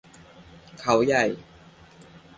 [0.79, 1.25] เขาใหญ่